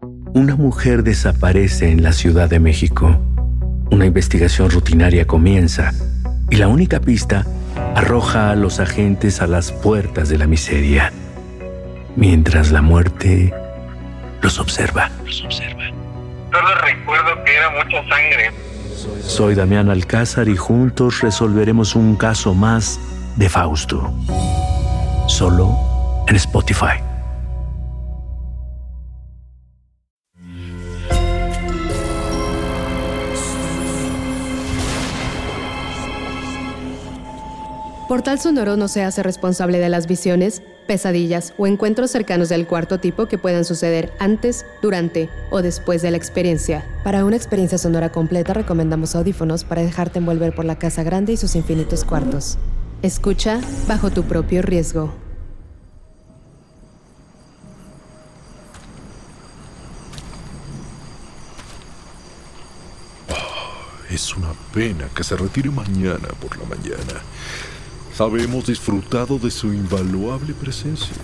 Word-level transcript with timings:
Una 0.00 0.54
mujer 0.54 1.02
desaparece 1.02 1.90
en 1.90 2.02
la 2.02 2.12
Ciudad 2.12 2.48
de 2.48 2.60
México. 2.60 3.20
Una 3.90 4.06
investigación 4.06 4.70
rutinaria 4.70 5.26
comienza 5.26 5.92
y 6.50 6.56
la 6.56 6.68
única 6.68 7.00
pista 7.00 7.44
arroja 7.94 8.50
a 8.50 8.54
los 8.54 8.78
agentes 8.78 9.40
a 9.40 9.46
las 9.46 9.72
puertas 9.72 10.28
de 10.28 10.38
la 10.38 10.46
miseria, 10.46 11.12
mientras 12.16 12.70
la 12.70 12.82
muerte 12.82 13.52
los 14.40 14.60
observa. 14.60 15.10
Los 15.24 15.44
observa. 15.44 15.84
Solo 16.52 16.74
recuerdo 16.82 17.44
que 17.44 17.56
era 17.56 17.70
mucha 17.70 18.08
sangre. 18.08 18.52
Soy 19.22 19.54
Damián 19.54 19.90
Alcázar 19.90 20.48
y 20.48 20.56
juntos 20.56 21.20
resolveremos 21.20 21.96
un 21.96 22.16
caso 22.16 22.54
más 22.54 23.00
de 23.36 23.48
Fausto. 23.48 24.12
Solo 25.26 25.76
en 26.28 26.36
Spotify. 26.36 27.00
Portal 38.08 38.40
Sonoro 38.40 38.78
no 38.78 38.88
se 38.88 39.02
hace 39.02 39.22
responsable 39.22 39.78
de 39.78 39.90
las 39.90 40.06
visiones, 40.06 40.62
pesadillas 40.86 41.52
o 41.58 41.66
encuentros 41.66 42.10
cercanos 42.10 42.48
del 42.48 42.66
cuarto 42.66 42.98
tipo 42.98 43.26
que 43.26 43.36
puedan 43.36 43.66
suceder 43.66 44.14
antes, 44.18 44.64
durante 44.80 45.28
o 45.50 45.60
después 45.60 46.00
de 46.00 46.10
la 46.10 46.16
experiencia. 46.16 46.86
Para 47.04 47.26
una 47.26 47.36
experiencia 47.36 47.76
sonora 47.76 48.10
completa 48.10 48.54
recomendamos 48.54 49.14
audífonos 49.14 49.62
para 49.64 49.82
dejarte 49.82 50.20
envolver 50.20 50.54
por 50.54 50.64
la 50.64 50.78
casa 50.78 51.02
grande 51.02 51.34
y 51.34 51.36
sus 51.36 51.54
infinitos 51.54 52.02
cuartos. 52.02 52.56
Escucha 53.02 53.60
bajo 53.86 54.08
tu 54.10 54.22
propio 54.22 54.62
riesgo. 54.62 55.12
Es 64.10 64.34
una 64.34 64.54
pena 64.72 65.10
que 65.14 65.22
se 65.22 65.36
retire 65.36 65.68
mañana 65.68 66.28
por 66.40 66.56
la 66.56 66.64
mañana. 66.64 67.22
Sabemos 68.18 68.66
disfrutado 68.66 69.38
de 69.38 69.48
su 69.48 69.72
invaluable 69.72 70.52
presencia. 70.52 71.14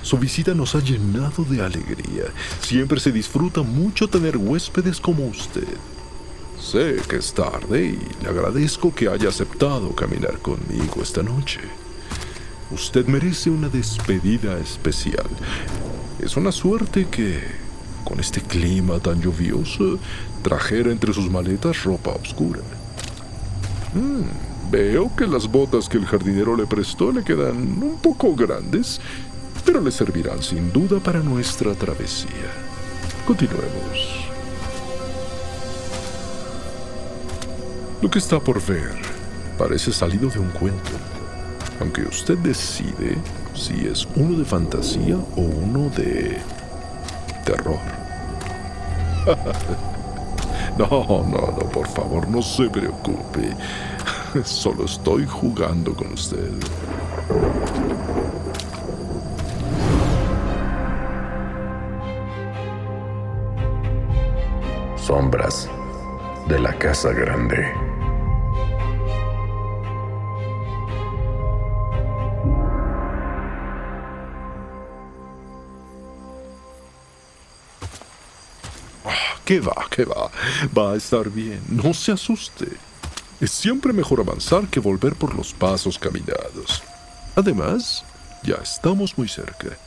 Su 0.00 0.16
visita 0.16 0.54
nos 0.54 0.74
ha 0.74 0.80
llenado 0.80 1.44
de 1.44 1.60
alegría. 1.60 2.32
Siempre 2.62 2.98
se 2.98 3.12
disfruta 3.12 3.60
mucho 3.60 4.08
tener 4.08 4.38
huéspedes 4.38 4.98
como 5.00 5.26
usted. 5.26 5.68
Sé 6.58 6.96
que 7.06 7.16
es 7.16 7.34
tarde 7.34 7.88
y 7.88 8.22
le 8.24 8.30
agradezco 8.30 8.94
que 8.94 9.10
haya 9.10 9.28
aceptado 9.28 9.94
caminar 9.94 10.38
conmigo 10.38 11.02
esta 11.02 11.22
noche. 11.22 11.60
Usted 12.70 13.04
merece 13.04 13.50
una 13.50 13.68
despedida 13.68 14.58
especial. 14.60 15.28
Es 16.20 16.38
una 16.38 16.52
suerte 16.52 17.06
que, 17.10 17.38
con 18.02 18.18
este 18.18 18.40
clima 18.40 18.98
tan 18.98 19.20
lluvioso, 19.20 19.98
trajera 20.42 20.90
entre 20.90 21.12
sus 21.12 21.30
maletas 21.30 21.84
ropa 21.84 22.12
oscura. 22.12 22.62
Mm. 23.92 24.49
Veo 24.70 25.10
que 25.16 25.26
las 25.26 25.50
botas 25.50 25.88
que 25.88 25.98
el 25.98 26.06
jardinero 26.06 26.56
le 26.56 26.64
prestó 26.64 27.10
le 27.10 27.24
quedan 27.24 27.56
un 27.82 27.98
poco 28.00 28.36
grandes, 28.36 29.00
pero 29.64 29.80
le 29.80 29.90
servirán 29.90 30.40
sin 30.44 30.72
duda 30.72 31.00
para 31.00 31.18
nuestra 31.20 31.74
travesía. 31.74 32.52
Continuemos. 33.26 34.30
Lo 38.00 38.08
que 38.08 38.20
está 38.20 38.38
por 38.38 38.64
ver 38.64 38.92
parece 39.58 39.92
salido 39.92 40.30
de 40.30 40.38
un 40.38 40.50
cuento, 40.50 40.92
aunque 41.80 42.02
usted 42.02 42.38
decide 42.38 43.18
si 43.54 43.86
es 43.86 44.06
uno 44.14 44.38
de 44.38 44.44
fantasía 44.44 45.16
o 45.16 45.40
uno 45.40 45.90
de 45.90 46.38
terror. 47.44 47.80
no, 50.78 50.88
no, 50.88 51.56
no, 51.58 51.68
por 51.70 51.88
favor, 51.88 52.28
no 52.28 52.40
se 52.40 52.70
preocupe. 52.70 53.54
Solo 54.44 54.84
estoy 54.84 55.26
jugando 55.26 55.94
con 55.94 56.12
usted. 56.12 56.52
Sombras 64.96 65.68
de 66.48 66.60
la 66.60 66.72
Casa 66.78 67.12
Grande. 67.12 67.74
Ah, 79.04 79.38
¿Qué 79.44 79.60
va? 79.60 79.74
¿Qué 79.90 80.04
va? 80.04 80.30
Va 80.76 80.92
a 80.92 80.96
estar 80.96 81.28
bien. 81.30 81.60
No 81.68 81.92
se 81.92 82.12
asuste. 82.12 82.89
Es 83.40 83.52
siempre 83.52 83.94
mejor 83.94 84.20
avanzar 84.20 84.68
que 84.68 84.80
volver 84.80 85.14
por 85.14 85.34
los 85.34 85.54
pasos 85.54 85.98
caminados. 85.98 86.82
Además, 87.34 88.04
ya 88.42 88.56
estamos 88.56 89.16
muy 89.16 89.28
cerca. 89.28 89.78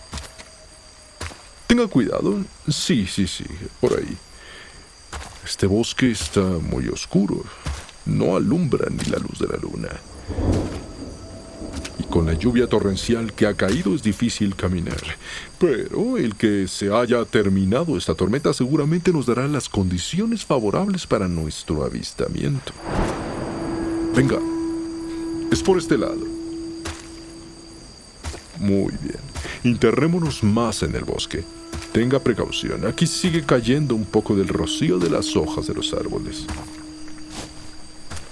Tenga 1.68 1.86
cuidado. 1.86 2.44
Sí, 2.68 3.06
sí, 3.06 3.28
sí, 3.28 3.46
por 3.80 3.94
ahí. 3.94 4.18
Este 5.46 5.68
bosque 5.68 6.09
está 6.09 6.42
muy 6.42 6.88
oscuro. 6.88 7.44
No 8.08 8.36
alumbra 8.36 8.90
ni 8.90 9.03
la 9.06 9.19
luz 9.19 9.38
de 9.38 9.47
la 9.47 9.58
luna. 9.58 9.90
Y 12.00 12.03
con 12.06 12.25
la 12.25 12.34
lluvia 12.34 12.68
torrencial 12.68 13.34
que 13.34 13.46
ha 13.46 13.53
caído 13.53 13.94
es 13.94 14.02
difícil 14.02 14.56
caminar. 14.56 15.02
Pero 15.59 16.18
el 16.18 16.36
que 16.36 16.68
se 16.68 16.92
haya 16.92 17.24
terminado 17.25 17.97
esta 17.97 18.16
tormenta 18.16 18.52
seguramente 18.52 19.13
nos 19.13 19.28
dará 19.28 19.47
las 19.47 19.69
condiciones 19.69 20.44
favorables 20.44 21.06
para 21.06 21.28
nuestro 21.28 21.84
avistamiento. 21.84 22.74
Venga, 24.16 24.38
es 25.51 25.63
por 25.63 25.79
este 25.79 25.97
lado. 25.97 26.19
Muy 28.59 28.94
bien. 29.01 29.18
Interrémonos 29.63 30.44
más 30.44 30.84
en 30.84 30.96
el 30.96 31.03
bosque. 31.03 31.44
Tenga 31.91 32.19
precaución. 32.19 32.85
Aquí 32.85 33.07
sigue 33.07 33.44
cayendo 33.44 33.96
un 33.96 34.06
poco 34.06 34.35
del 34.35 34.50
rocío 34.50 35.00
de 35.00 35.09
las 35.09 35.35
hojas 35.35 35.66
de 35.66 35.74
los 35.74 35.94
árboles. 35.94 36.46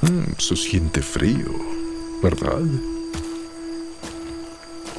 Mm, 0.01 0.39
se 0.39 0.55
siente 0.55 1.01
frío, 1.01 1.49
¿verdad? 2.21 2.61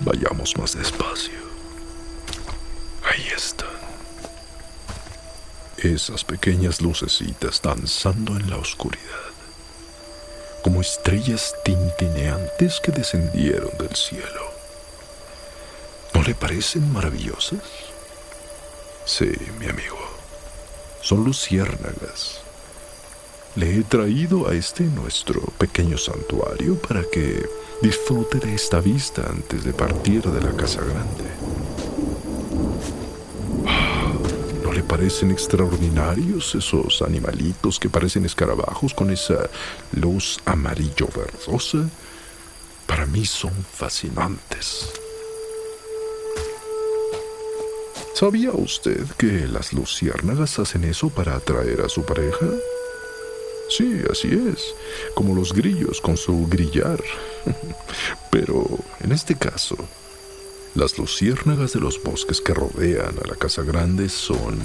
Vayamos 0.04 0.56
más 0.59 0.76
despacio. 0.76 1.38
Ahí 3.04 3.25
están. 3.37 3.69
Esas 5.76 6.25
pequeñas 6.25 6.81
lucecitas 6.81 7.62
danzando 7.62 8.37
en 8.37 8.50
la 8.50 8.56
oscuridad 8.56 9.31
como 10.62 10.81
estrellas 10.81 11.55
tintineantes 11.65 12.81
que 12.81 12.93
descendieron 12.93 13.77
del 13.78 13.95
cielo. 13.95 14.53
¿No 16.15 16.23
le 16.23 16.34
parecen 16.34 16.93
maravillosas? 16.93 17.62
Sí, 19.05 19.33
mi 19.59 19.67
amigo. 19.67 19.99
Son 21.00 21.25
luciérnagas. 21.25 22.41
Le 23.56 23.78
he 23.78 23.83
traído 23.83 24.49
a 24.49 24.55
este 24.55 24.84
nuestro 24.84 25.43
pequeño 25.59 25.99
santuario 25.99 26.77
para 26.77 27.03
que 27.03 27.44
disfrute 27.83 28.39
de 28.39 28.55
esta 28.55 28.81
vista 28.81 29.23
antes 29.29 29.65
de 29.65 29.73
partir 29.73 30.23
de 30.23 30.41
la 30.41 30.53
casa 30.56 30.81
grande. 30.81 31.25
Parecen 34.92 35.30
extraordinarios 35.30 36.54
esos 36.54 37.00
animalitos 37.00 37.80
que 37.80 37.88
parecen 37.88 38.26
escarabajos 38.26 38.92
con 38.92 39.10
esa 39.10 39.48
luz 39.92 40.38
amarillo 40.44 41.08
verdosa? 41.16 41.88
Para 42.86 43.06
mí 43.06 43.25
son 43.25 43.54
fascinantes. 43.72 44.91
¿Sabía 48.14 48.50
usted 48.52 49.06
que 49.16 49.47
las 49.48 49.72
luciérnagas 49.72 50.58
hacen 50.58 50.84
eso 50.84 51.08
para 51.08 51.37
atraer 51.37 51.81
a 51.81 51.88
su 51.88 52.05
pareja? 52.05 52.49
Sí, 53.70 53.99
así 54.11 54.28
es, 54.28 54.75
como 55.14 55.34
los 55.34 55.55
grillos 55.55 56.02
con 56.02 56.19
su 56.19 56.46
grillar. 56.49 57.02
Pero 58.31 58.67
en 59.00 59.12
este 59.12 59.37
caso, 59.37 59.78
las 60.74 60.98
luciérnagas 60.98 61.72
de 61.72 61.80
los 61.80 62.02
bosques 62.02 62.40
que 62.40 62.54
rodean 62.54 63.14
a 63.22 63.28
la 63.28 63.34
casa 63.34 63.62
grande 63.62 64.08
son, 64.08 64.58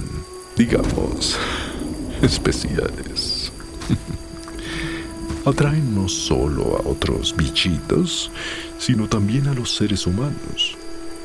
digamos, 0.55 1.37
especiales. 2.21 3.51
Atraen 5.45 5.95
no 5.95 6.09
solo 6.09 6.77
a 6.77 6.89
otros 6.89 7.35
bichitos, 7.35 8.31
sino 8.77 9.07
también 9.07 9.47
a 9.47 9.53
los 9.53 9.75
seres 9.75 10.05
humanos, 10.05 10.77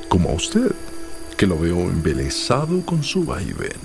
como 0.08 0.30
a 0.30 0.34
usted, 0.34 0.72
que 1.36 1.46
lo 1.46 1.58
veo 1.58 1.80
embelesado 1.80 2.84
con 2.84 3.02
su 3.02 3.24
vaivén. 3.24 3.80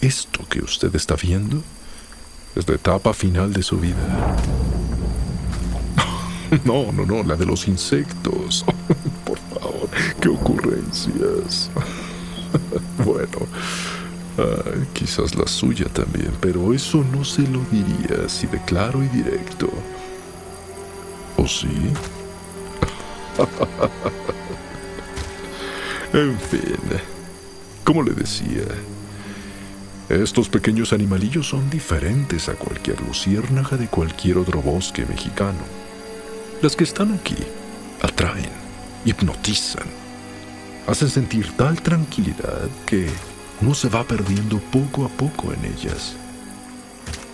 Esto 0.00 0.46
que 0.48 0.60
usted 0.60 0.94
está 0.94 1.16
viendo 1.16 1.62
es 2.54 2.68
la 2.68 2.74
etapa 2.74 3.12
final 3.12 3.52
de 3.52 3.62
su 3.62 3.78
vida. 3.78 4.36
No, 6.64 6.92
no, 6.92 7.04
no, 7.04 7.24
la 7.24 7.34
de 7.34 7.44
los 7.44 7.66
insectos. 7.66 8.64
Por 9.24 9.36
favor, 9.38 9.65
qué 10.20 10.28
ocurrencias. 10.28 11.70
Bueno, 13.04 13.46
Ah, 14.38 14.62
quizás 14.92 15.34
la 15.34 15.46
suya 15.46 15.86
también, 15.86 16.30
pero 16.40 16.74
eso 16.74 17.02
no 17.10 17.24
se 17.24 17.40
lo 17.42 17.60
diría 17.70 18.26
así 18.26 18.46
de 18.46 18.60
claro 18.62 19.02
y 19.02 19.08
directo. 19.08 19.70
¿O 21.38 21.48
sí? 21.48 21.68
en 26.12 26.38
fin, 26.38 26.76
como 27.82 28.02
le 28.02 28.12
decía, 28.12 28.64
estos 30.10 30.50
pequeños 30.50 30.92
animalillos 30.92 31.48
son 31.48 31.70
diferentes 31.70 32.50
a 32.50 32.54
cualquier 32.54 33.00
luciérnaga 33.00 33.78
de 33.78 33.88
cualquier 33.88 34.36
otro 34.36 34.60
bosque 34.60 35.06
mexicano. 35.06 35.60
Las 36.60 36.76
que 36.76 36.84
están 36.84 37.14
aquí 37.14 37.36
atraen, 38.02 38.50
hipnotizan, 39.06 39.86
hacen 40.86 41.08
sentir 41.08 41.52
tal 41.56 41.80
tranquilidad 41.80 42.68
que 42.84 43.08
uno 43.62 43.74
se 43.74 43.88
va 43.88 44.04
perdiendo 44.04 44.58
poco 44.58 45.06
a 45.06 45.08
poco 45.08 45.52
en 45.52 45.64
ellas. 45.64 46.16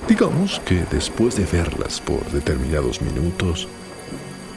Digamos 0.06 0.60
que 0.60 0.84
después 0.90 1.36
de 1.36 1.46
verlas 1.46 2.00
por 2.00 2.24
determinados 2.30 3.00
minutos, 3.00 3.66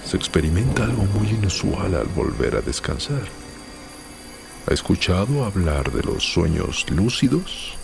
se 0.06 0.18
experimenta 0.18 0.84
algo 0.84 1.06
muy 1.06 1.30
inusual 1.30 1.96
al 1.96 2.08
volver 2.08 2.56
a 2.56 2.62
descansar. 2.62 3.24
¿Ha 4.68 4.74
escuchado 4.74 5.46
hablar 5.46 5.92
de 5.92 6.04
los 6.04 6.24
sueños 6.24 6.86
lúcidos? 6.90 7.76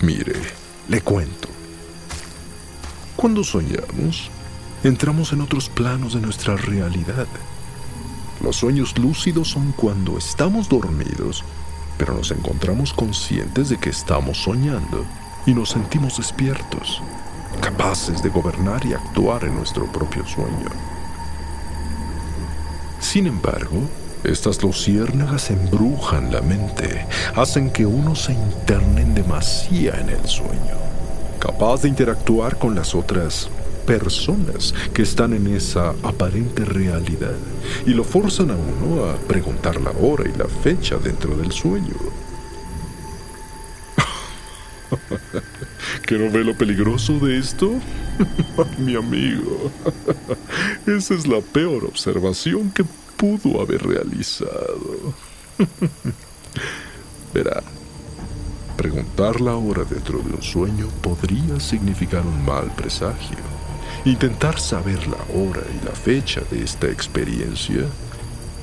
Mire, 0.00 0.34
le 0.88 1.00
cuento. 1.00 1.48
Cuando 3.16 3.44
soñamos, 3.44 4.30
entramos 4.84 5.32
en 5.32 5.40
otros 5.40 5.68
planos 5.68 6.14
de 6.14 6.20
nuestra 6.20 6.56
realidad. 6.56 7.26
Los 8.42 8.56
sueños 8.56 8.96
lúcidos 8.98 9.48
son 9.48 9.72
cuando 9.72 10.16
estamos 10.18 10.68
dormidos, 10.68 11.44
pero 11.96 12.14
nos 12.14 12.30
encontramos 12.30 12.92
conscientes 12.92 13.68
de 13.68 13.78
que 13.78 13.90
estamos 13.90 14.38
soñando 14.38 15.04
y 15.46 15.54
nos 15.54 15.70
sentimos 15.70 16.18
despiertos 16.18 17.02
capaces 17.60 18.22
de 18.22 18.28
gobernar 18.28 18.84
y 18.86 18.94
actuar 18.94 19.44
en 19.44 19.54
nuestro 19.54 19.90
propio 19.90 20.26
sueño. 20.26 20.68
Sin 23.00 23.26
embargo, 23.26 23.82
estas 24.24 24.62
luciérnagas 24.62 25.50
embrujan 25.50 26.32
la 26.32 26.40
mente, 26.40 27.06
hacen 27.36 27.70
que 27.70 27.86
uno 27.86 28.14
se 28.14 28.32
interne 28.32 29.02
en 29.02 29.14
demasía 29.14 29.98
en 30.00 30.10
el 30.10 30.26
sueño, 30.26 30.76
capaz 31.38 31.82
de 31.82 31.88
interactuar 31.88 32.58
con 32.58 32.74
las 32.74 32.94
otras 32.94 33.48
personas 33.88 34.74
que 34.92 35.00
están 35.00 35.32
en 35.32 35.46
esa 35.46 35.94
aparente 36.02 36.62
realidad 36.66 37.34
y 37.86 37.94
lo 37.94 38.04
forzan 38.04 38.50
a 38.50 38.54
uno 38.54 39.06
a 39.06 39.16
preguntar 39.16 39.80
la 39.80 39.92
hora 39.92 40.28
y 40.28 40.36
la 40.36 40.44
fecha 40.44 40.98
dentro 40.98 41.34
del 41.34 41.50
sueño. 41.52 41.94
¿Que 46.06 46.18
no 46.18 46.30
ve 46.30 46.44
lo 46.44 46.54
peligroso 46.54 47.18
de 47.18 47.38
esto? 47.38 47.72
Mi 48.78 48.94
amigo, 48.94 49.72
esa 50.86 51.14
es 51.14 51.26
la 51.26 51.40
peor 51.40 51.86
observación 51.86 52.70
que 52.70 52.84
pudo 53.16 53.62
haber 53.62 53.86
realizado. 53.86 55.14
Verá, 57.32 57.62
preguntar 58.76 59.40
la 59.40 59.56
hora 59.56 59.84
dentro 59.84 60.18
de 60.18 60.34
un 60.34 60.42
sueño 60.42 60.88
podría 61.00 61.58
significar 61.58 62.26
un 62.26 62.44
mal 62.44 62.70
presagio. 62.76 63.57
Intentar 64.04 64.58
saber 64.58 65.06
la 65.06 65.18
hora 65.34 65.62
y 65.80 65.84
la 65.84 65.92
fecha 65.92 66.40
de 66.50 66.62
esta 66.62 66.86
experiencia 66.88 67.84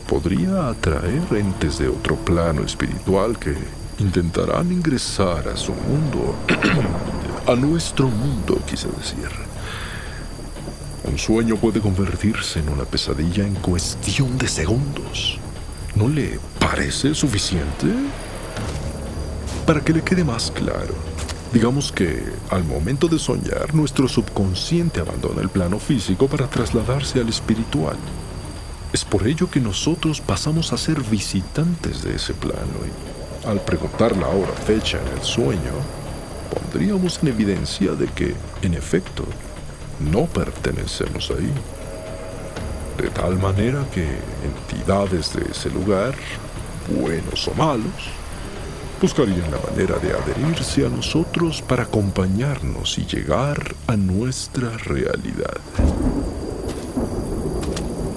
podría 0.08 0.70
atraer 0.70 1.24
entes 1.32 1.80
de 1.80 1.88
otro 1.88 2.16
plano 2.16 2.64
espiritual 2.64 3.38
que 3.38 3.56
intentarán 4.00 4.72
ingresar 4.72 5.48
a 5.48 5.58
su 5.58 5.74
mundo, 5.74 6.36
a 7.48 7.56
nuestro 7.56 8.08
mundo, 8.08 8.62
quise 8.66 8.88
decir. 8.90 9.30
Un 11.04 11.18
sueño 11.20 11.56
puede 11.56 11.80
convertirse 11.80 12.60
en 12.60 12.70
una 12.70 12.84
pesadilla 12.84 13.46
en 13.46 13.56
cuestión 13.56 14.38
de 14.38 14.48
segundos. 14.48 15.40
¿No 15.96 16.08
le 16.08 16.40
parece 16.60 17.14
suficiente? 17.14 17.88
Para 19.66 19.82
que 19.82 19.94
le 19.94 20.02
quede 20.02 20.24
más 20.24 20.52
claro, 20.52 20.96
digamos 21.56 21.94
que 21.94 22.22
al 22.50 22.66
momento 22.66 23.08
de 23.08 23.18
soñar, 23.18 23.74
nuestro 23.74 24.10
subconsciente 24.10 25.00
abandona 25.00 25.42
el 25.42 25.48
plano 25.48 25.80
físico 25.80 26.28
para 26.28 26.48
trasladarse 26.48 27.22
al 27.22 27.30
espiritual. 27.30 27.96
Es 28.92 29.06
por 29.06 29.26
ello 29.26 29.50
que 29.50 29.62
nosotros 29.62 30.20
pasamos 30.20 30.74
a 30.74 30.78
ser 30.78 31.00
visitantes 31.04 32.04
de 32.04 32.18
ese 32.18 32.34
plano 32.34 32.76
y 32.86 33.48
al 33.48 33.62
preguntar 33.62 34.18
la 34.18 34.28
hora 34.28 34.52
fecha 34.52 35.00
en 35.00 35.18
el 35.18 35.24
sueño, 35.24 35.72
pondríamos 36.54 37.20
en 37.22 37.30
evidencia 37.30 37.94
de 37.94 38.08
que, 38.08 38.36
en 38.62 38.74
efecto, 38.74 39.24
no 40.12 40.26
pertenecemos 40.26 41.32
ahí. 41.32 41.54
De 43.02 43.10
tal 43.12 43.40
manera 43.40 43.86
que 43.94 44.06
entidades 44.44 45.34
de 45.34 45.50
ese 45.50 45.70
lugar, 45.70 46.16
buenos 47.00 47.48
o 47.48 47.54
malos, 47.54 48.12
buscarían 49.06 49.52
la 49.52 49.60
manera 49.60 50.00
de 50.00 50.14
adherirse 50.14 50.84
a 50.84 50.90
nosotros 50.90 51.62
para 51.62 51.84
acompañarnos 51.84 52.98
y 52.98 53.06
llegar 53.06 53.76
a 53.86 53.96
nuestra 53.96 54.76
realidad. 54.80 55.60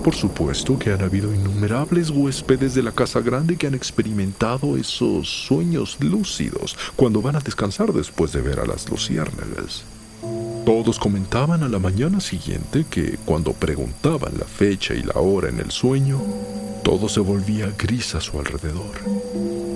Por 0.03 0.15
supuesto 0.15 0.79
que 0.79 0.91
han 0.91 1.03
habido 1.03 1.35
innumerables 1.35 2.09
huéspedes 2.09 2.75
de 2.75 2.83
la 2.83 2.93
casa 2.93 3.21
grande 3.21 3.59
que 3.59 3.67
han 3.67 3.75
experimentado 3.75 4.79
esos 4.79 5.29
sueños 5.29 5.99
lúcidos 6.01 6.75
cuando 6.97 7.21
van 7.21 7.37
a 7.37 7.41
descansar 7.41 7.93
después 7.93 8.33
de 8.33 8.41
ver 8.41 8.59
a 8.59 8.65
las 8.65 8.89
luciérnagas. 8.89 9.85
Todos 10.65 10.99
comentaban 10.99 11.63
a 11.63 11.69
la 11.69 11.79
mañana 11.79 12.19
siguiente 12.19 12.87
que 12.89 13.19
cuando 13.27 13.53
preguntaban 13.53 14.39
la 14.39 14.47
fecha 14.47 14.95
y 14.95 15.03
la 15.03 15.21
hora 15.21 15.51
en 15.51 15.61
el 15.61 15.71
sueño, 15.71 16.19
todo 16.83 17.11
se 17.11 17.21
volvía 17.21 17.75
gris 17.77 18.15
a 18.15 18.23
su 18.23 18.39
alrededor. 18.39 19.68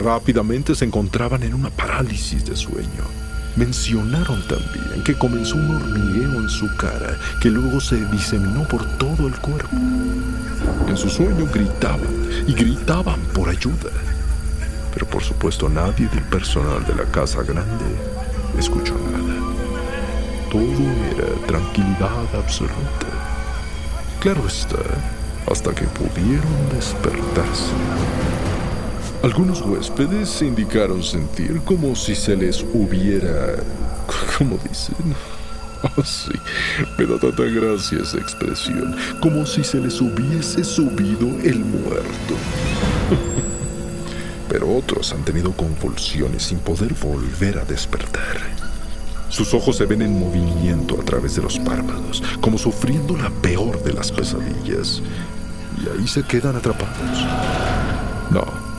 Rápidamente 0.00 0.74
se 0.74 0.84
encontraban 0.84 1.42
en 1.44 1.54
una 1.54 1.70
parálisis 1.70 2.44
de 2.44 2.56
sueño 2.56 3.20
Mencionaron 3.56 4.40
también 4.46 5.02
que 5.04 5.14
comenzó 5.14 5.56
un 5.56 5.74
hormigueo 5.74 6.40
en 6.40 6.48
su 6.48 6.68
cara 6.76 7.18
que 7.40 7.50
luego 7.50 7.80
se 7.80 8.04
diseminó 8.06 8.66
por 8.68 8.86
todo 8.96 9.26
el 9.26 9.36
cuerpo. 9.40 9.76
En 10.86 10.96
su 10.96 11.10
sueño 11.10 11.46
gritaban 11.52 12.08
y 12.46 12.52
gritaban 12.52 13.20
por 13.34 13.48
ayuda. 13.48 13.90
Pero 14.94 15.06
por 15.06 15.22
supuesto 15.22 15.68
nadie 15.68 16.08
del 16.08 16.22
personal 16.24 16.84
de 16.86 16.94
la 16.94 17.04
casa 17.10 17.42
grande 17.42 17.84
escuchó 18.56 18.94
nada. 19.12 19.34
Todo 20.50 20.62
era 21.10 21.46
tranquilidad 21.46 22.34
absoluta. 22.36 23.06
Claro 24.20 24.46
está, 24.46 24.78
hasta 25.50 25.74
que 25.74 25.84
pudieron 25.86 26.68
despertarse. 26.72 27.74
Algunos 29.22 29.60
huéspedes 29.60 30.40
indicaron 30.40 31.02
sentir 31.02 31.60
como 31.66 31.94
si 31.94 32.14
se 32.14 32.34
les 32.34 32.64
hubiera... 32.72 33.56
¿Cómo 34.38 34.58
dicen? 34.66 35.14
Oh, 35.82 36.02
sí, 36.02 36.32
me 36.96 37.04
da 37.04 37.18
tanta 37.18 37.42
gracia 37.42 37.98
esa 38.02 38.16
expresión. 38.16 38.96
Como 39.20 39.44
si 39.44 39.62
se 39.62 39.78
les 39.78 40.00
hubiese 40.00 40.64
subido 40.64 41.28
el 41.42 41.58
muerto. 41.58 42.34
Pero 44.48 44.74
otros 44.74 45.12
han 45.12 45.22
tenido 45.22 45.52
convulsiones 45.52 46.44
sin 46.44 46.58
poder 46.58 46.94
volver 46.94 47.58
a 47.58 47.64
despertar. 47.66 48.38
Sus 49.28 49.52
ojos 49.52 49.76
se 49.76 49.84
ven 49.84 50.00
en 50.00 50.18
movimiento 50.18 50.98
a 50.98 51.04
través 51.04 51.36
de 51.36 51.42
los 51.42 51.58
párpados, 51.58 52.22
como 52.40 52.56
sufriendo 52.56 53.16
la 53.18 53.28
peor 53.28 53.82
de 53.82 53.92
las 53.92 54.10
pesadillas. 54.10 55.02
Y 55.78 55.88
ahí 55.90 56.08
se 56.08 56.22
quedan 56.22 56.56
atrapados. 56.56 57.26
No, 58.30 58.69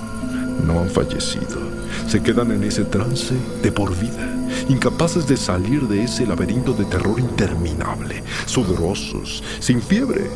no 0.65 0.79
han 0.79 0.89
fallecido. 0.89 1.59
Se 2.07 2.21
quedan 2.21 2.51
en 2.51 2.63
ese 2.63 2.85
trance 2.85 3.33
de 3.61 3.71
por 3.71 3.95
vida, 3.97 4.33
incapaces 4.69 5.27
de 5.27 5.37
salir 5.37 5.87
de 5.87 6.03
ese 6.03 6.25
laberinto 6.25 6.73
de 6.73 6.85
terror 6.85 7.19
interminable, 7.19 8.23
sudorosos, 8.45 9.43
sin 9.59 9.81
fiebre, 9.81 10.29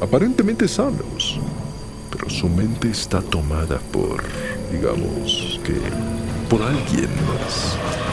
aparentemente 0.00 0.68
sanos. 0.68 1.38
Pero 2.10 2.28
su 2.28 2.48
mente 2.48 2.90
está 2.90 3.20
tomada 3.22 3.78
por, 3.92 4.22
digamos 4.72 5.60
que, 5.64 5.80
por 6.48 6.62
alguien 6.62 7.08
más. 7.26 8.09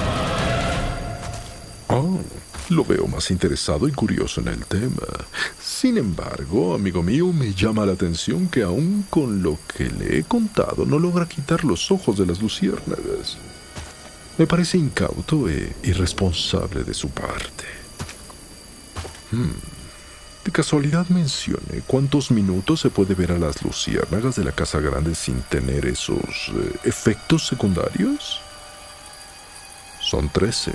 Lo 2.69 2.83
veo 2.83 3.07
más 3.07 3.31
interesado 3.31 3.87
y 3.87 3.93
curioso 3.93 4.41
en 4.41 4.49
el 4.49 4.65
tema. 4.65 5.07
Sin 5.61 5.97
embargo, 5.97 6.73
amigo 6.73 7.01
mío, 7.01 7.31
me 7.31 7.53
llama 7.53 7.85
la 7.85 7.93
atención 7.93 8.49
que 8.49 8.63
aún 8.63 9.05
con 9.09 9.41
lo 9.41 9.57
que 9.73 9.89
le 9.89 10.19
he 10.19 10.23
contado 10.23 10.85
no 10.85 10.99
logra 10.99 11.27
quitar 11.27 11.63
los 11.63 11.91
ojos 11.91 12.17
de 12.17 12.25
las 12.25 12.41
luciérnagas. 12.41 13.37
Me 14.37 14.45
parece 14.45 14.77
incauto 14.77 15.47
e 15.47 15.73
irresponsable 15.83 16.83
de 16.83 16.93
su 16.93 17.09
parte. 17.09 17.65
Hmm. 19.31 19.77
¿De 20.43 20.51
casualidad 20.51 21.07
mencioné 21.07 21.81
cuántos 21.87 22.31
minutos 22.31 22.81
se 22.81 22.89
puede 22.89 23.15
ver 23.15 23.31
a 23.31 23.39
las 23.39 23.61
luciérnagas 23.63 24.35
de 24.35 24.43
la 24.43 24.51
Casa 24.51 24.79
Grande 24.79 25.15
sin 25.15 25.41
tener 25.41 25.85
esos 25.85 26.51
eh, 26.53 26.73
efectos 26.83 27.47
secundarios? 27.47 28.41
Son 30.01 30.29
trece. 30.29 30.73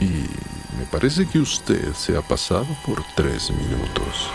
Y 0.00 0.57
me 0.78 0.84
parece 0.86 1.26
que 1.26 1.40
usted 1.40 1.92
se 1.94 2.16
ha 2.16 2.22
pasado 2.22 2.66
por 2.86 3.02
tres 3.16 3.50
minutos. 3.50 4.30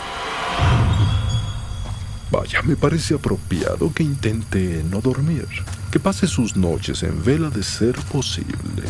Vaya, 2.30 2.62
me 2.64 2.76
parece 2.76 3.14
apropiado 3.14 3.94
que 3.94 4.04
intente 4.04 4.84
no 4.90 5.00
dormir, 5.00 5.48
que 5.92 6.00
pase 6.00 6.28
sus 6.28 6.58
noches 6.58 7.04
en 7.04 7.24
vela 7.24 7.50
de 7.50 7.64
ser 7.64 7.96
posible. 8.12 8.84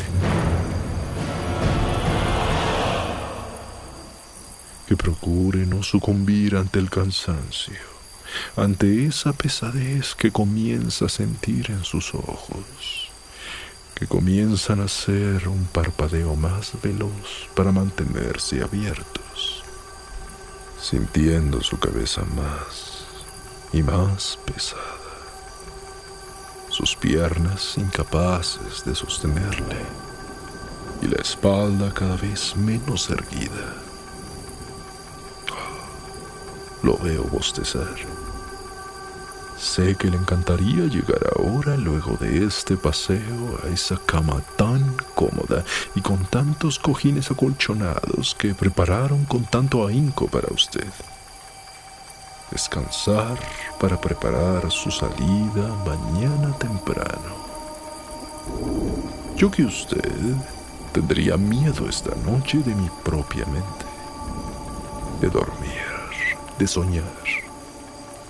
Que 4.87 4.97
procure 4.97 5.65
no 5.67 5.83
sucumbir 5.83 6.55
ante 6.55 6.79
el 6.79 6.89
cansancio, 6.89 7.75
ante 8.55 9.05
esa 9.05 9.33
pesadez 9.33 10.15
que 10.15 10.31
comienza 10.31 11.05
a 11.05 11.09
sentir 11.09 11.69
en 11.69 11.83
sus 11.83 12.15
ojos 12.15 13.12
comienzan 14.07 14.81
a 14.81 14.85
hacer 14.85 15.47
un 15.47 15.65
parpadeo 15.65 16.35
más 16.35 16.71
veloz 16.81 17.47
para 17.55 17.71
mantenerse 17.71 18.63
abiertos, 18.63 19.63
sintiendo 20.81 21.61
su 21.61 21.77
cabeza 21.79 22.23
más 22.35 23.05
y 23.71 23.83
más 23.83 24.39
pesada, 24.45 24.81
sus 26.69 26.95
piernas 26.95 27.77
incapaces 27.77 28.83
de 28.85 28.95
sostenerle 28.95 29.77
y 31.01 31.07
la 31.07 31.21
espalda 31.21 31.93
cada 31.93 32.15
vez 32.15 32.55
menos 32.55 33.09
erguida. 33.09 33.75
Lo 36.81 36.97
veo 36.97 37.23
bostezar 37.25 38.22
Sé 39.63 39.95
que 39.95 40.09
le 40.11 40.17
encantaría 40.17 40.85
llegar 40.87 41.21
ahora, 41.37 41.77
luego 41.77 42.17
de 42.17 42.45
este 42.45 42.75
paseo, 42.75 43.59
a 43.63 43.69
esa 43.69 43.97
cama 43.97 44.41
tan 44.57 44.97
cómoda 45.15 45.63
y 45.95 46.01
con 46.01 46.25
tantos 46.25 46.77
cojines 46.77 47.31
acolchonados 47.31 48.35
que 48.35 48.53
prepararon 48.53 49.23
con 49.23 49.45
tanto 49.45 49.87
ahínco 49.87 50.27
para 50.27 50.53
usted. 50.53 50.85
Descansar 52.51 53.39
para 53.79 53.99
preparar 53.99 54.69
su 54.69 54.91
salida 54.91 55.69
mañana 55.85 56.55
temprano. 56.59 57.33
Yo 59.37 59.49
que 59.49 59.63
usted 59.63 60.35
tendría 60.91 61.37
miedo 61.37 61.87
esta 61.87 62.13
noche 62.29 62.57
de 62.57 62.75
mi 62.75 62.89
propia 63.03 63.45
mente, 63.45 63.85
de 65.21 65.29
dormir, 65.29 65.81
de 66.59 66.67
soñar 66.67 67.42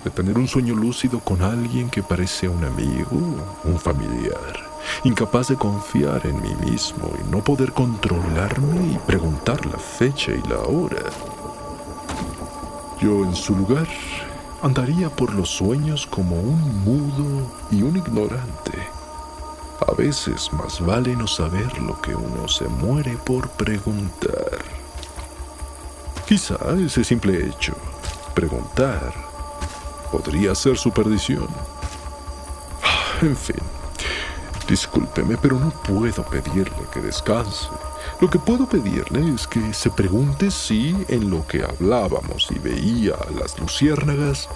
de 0.04 0.10
tener 0.10 0.36
un 0.38 0.46
sueño 0.46 0.74
lúcido 0.74 1.18
con 1.20 1.42
alguien 1.42 1.88
que 1.88 2.02
parece 2.02 2.46
un 2.46 2.62
amigo, 2.62 3.16
un 3.64 3.78
familiar, 3.78 4.70
incapaz 5.02 5.48
de 5.48 5.56
confiar 5.56 6.26
en 6.26 6.40
mí 6.42 6.54
mismo 6.70 7.10
y 7.18 7.30
no 7.30 7.42
poder 7.42 7.72
controlarme 7.72 8.92
y 8.92 8.98
preguntar 9.06 9.64
la 9.64 9.78
fecha 9.78 10.32
y 10.32 10.48
la 10.48 10.60
hora. 10.60 11.02
Yo 13.00 13.24
en 13.24 13.34
su 13.34 13.56
lugar 13.56 13.88
andaría 14.62 15.08
por 15.08 15.34
los 15.34 15.48
sueños 15.48 16.06
como 16.06 16.36
un 16.36 16.84
mudo 16.84 17.50
y 17.70 17.82
un 17.82 17.96
ignorante. 17.96 18.78
A 19.88 19.92
veces 19.94 20.52
más 20.52 20.80
vale 20.80 21.16
no 21.16 21.26
saber 21.26 21.78
lo 21.80 22.00
que 22.00 22.14
uno 22.14 22.46
se 22.46 22.68
muere 22.68 23.16
por 23.24 23.48
preguntar. 23.50 24.58
Quizá 26.26 26.56
ese 26.78 27.04
simple 27.04 27.46
hecho, 27.46 27.74
preguntar, 28.34 29.33
podría 30.14 30.54
ser 30.54 30.78
su 30.78 30.92
perdición. 30.92 31.48
En 33.20 33.36
fin, 33.36 33.56
discúlpeme, 34.68 35.36
pero 35.36 35.58
no 35.58 35.70
puedo 35.70 36.22
pedirle 36.22 36.84
que 36.92 37.00
descanse. 37.00 37.66
Lo 38.20 38.30
que 38.30 38.38
puedo 38.38 38.64
pedirle 38.64 39.34
es 39.34 39.48
que 39.48 39.74
se 39.74 39.90
pregunte 39.90 40.52
si 40.52 40.94
en 41.08 41.30
lo 41.30 41.44
que 41.48 41.64
hablábamos 41.64 42.46
y 42.54 42.60
veía 42.60 43.14
a 43.14 43.30
las 43.32 43.58
luciérnagas 43.58 44.48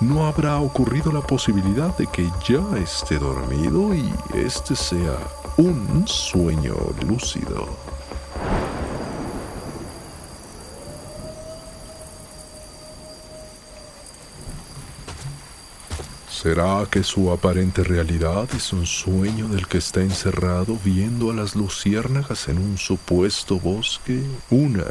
no 0.00 0.28
habrá 0.28 0.60
ocurrido 0.60 1.10
la 1.10 1.22
posibilidad 1.22 1.96
de 1.96 2.06
que 2.06 2.30
ya 2.48 2.62
esté 2.78 3.18
dormido 3.18 3.92
y 3.92 4.14
este 4.32 4.76
sea 4.76 5.18
un 5.56 6.06
sueño 6.06 6.76
lúcido. 7.04 7.66
¿Será 16.42 16.86
que 16.90 17.04
su 17.04 17.30
aparente 17.30 17.84
realidad 17.84 18.48
es 18.56 18.72
un 18.72 18.86
sueño 18.86 19.46
del 19.48 19.66
que 19.66 19.76
está 19.76 20.00
encerrado 20.00 20.78
viendo 20.82 21.30
a 21.30 21.34
las 21.34 21.54
luciérnagas 21.54 22.48
en 22.48 22.56
un 22.56 22.78
supuesto 22.78 23.60
bosque 23.60 24.22
una 24.48 24.86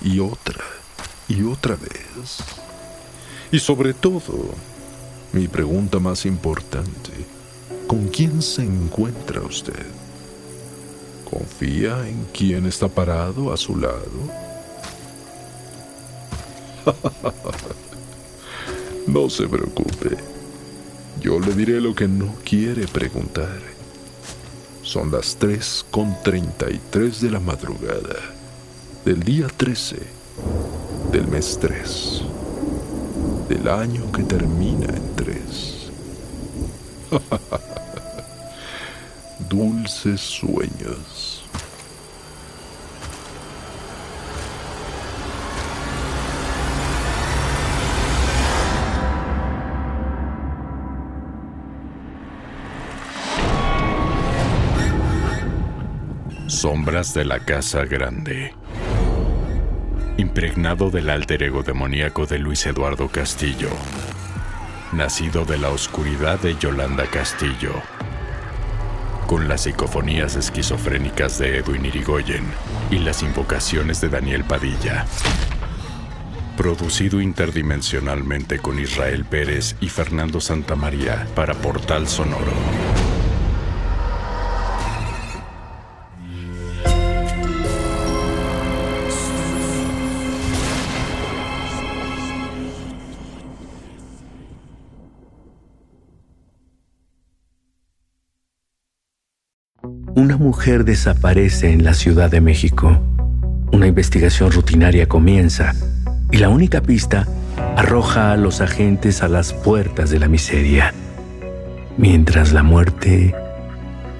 y 0.00 0.20
otra 0.20 0.64
y 1.28 1.42
otra 1.42 1.76
vez? 1.76 2.38
Y 3.52 3.58
sobre 3.58 3.92
todo, 3.92 4.54
mi 5.34 5.48
pregunta 5.48 5.98
más 5.98 6.24
importante, 6.24 7.12
¿con 7.86 8.08
quién 8.08 8.40
se 8.40 8.62
encuentra 8.62 9.42
usted? 9.42 9.86
¿Confía 11.28 12.08
en 12.08 12.26
quién 12.32 12.64
está 12.64 12.88
parado 12.88 13.52
a 13.52 13.58
su 13.58 13.76
lado? 13.76 14.00
no 19.06 19.28
se 19.28 19.46
preocupe. 19.46 20.35
Yo 21.20 21.40
le 21.40 21.52
diré 21.54 21.80
lo 21.80 21.94
que 21.94 22.06
no 22.06 22.34
quiere 22.44 22.86
preguntar. 22.86 23.58
Son 24.82 25.10
las 25.10 25.36
3 25.36 25.86
con 25.90 26.14
33 26.22 27.20
de 27.20 27.30
la 27.30 27.40
madrugada 27.40 28.16
del 29.04 29.22
día 29.22 29.48
13 29.48 29.96
del 31.12 31.26
mes 31.28 31.58
3 31.60 32.22
del 33.48 33.68
año 33.68 34.10
que 34.12 34.22
termina 34.24 34.86
en 34.86 35.16
3. 35.16 35.90
Dulces 39.48 40.20
sueños. 40.20 41.45
Sombras 56.66 57.14
de 57.14 57.24
la 57.24 57.38
Casa 57.38 57.84
Grande. 57.84 58.52
Impregnado 60.16 60.90
del 60.90 61.10
alter 61.10 61.44
ego 61.44 61.62
demoníaco 61.62 62.26
de 62.26 62.40
Luis 62.40 62.66
Eduardo 62.66 63.06
Castillo. 63.06 63.68
Nacido 64.90 65.44
de 65.44 65.58
la 65.58 65.68
oscuridad 65.68 66.40
de 66.40 66.56
Yolanda 66.56 67.06
Castillo. 67.06 67.70
Con 69.28 69.46
las 69.46 69.60
psicofonías 69.60 70.34
esquizofrénicas 70.34 71.38
de 71.38 71.58
Edwin 71.58 71.86
Irigoyen 71.86 72.46
y 72.90 72.98
las 72.98 73.22
invocaciones 73.22 74.00
de 74.00 74.08
Daniel 74.08 74.42
Padilla. 74.42 75.06
Producido 76.56 77.20
interdimensionalmente 77.20 78.58
con 78.58 78.80
Israel 78.80 79.24
Pérez 79.24 79.76
y 79.80 79.88
Fernando 79.88 80.40
Santamaría 80.40 81.28
para 81.36 81.54
Portal 81.54 82.08
Sonoro. 82.08 83.15
Una 100.16 100.38
mujer 100.38 100.84
desaparece 100.84 101.70
en 101.70 101.84
la 101.84 101.92
Ciudad 101.92 102.30
de 102.30 102.40
México. 102.40 102.98
Una 103.70 103.86
investigación 103.86 104.50
rutinaria 104.50 105.06
comienza 105.06 105.74
y 106.32 106.38
la 106.38 106.48
única 106.48 106.80
pista 106.80 107.28
arroja 107.76 108.32
a 108.32 108.36
los 108.38 108.62
agentes 108.62 109.22
a 109.22 109.28
las 109.28 109.52
puertas 109.52 110.08
de 110.08 110.18
la 110.18 110.26
miseria, 110.26 110.94
mientras 111.98 112.54
la 112.54 112.62
muerte 112.62 113.34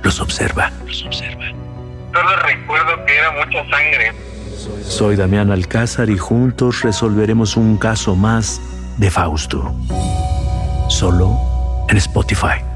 los 0.03 0.21
observa. 0.21 0.71
Solo 0.93 2.37
recuerdo 2.45 3.07
que 3.07 3.17
era 3.17 3.31
mucha 3.33 3.71
sangre. 3.71 4.12
Soy 4.83 5.17
Damián 5.17 5.50
Alcázar 5.50 6.11
y 6.11 6.19
juntos 6.19 6.83
resolveremos 6.83 7.57
un 7.57 7.79
caso 7.79 8.15
más 8.15 8.61
de 8.99 9.11
Fausto. 9.11 9.75
Solo 10.88 11.41
en 11.88 11.97
Spotify. 11.97 12.75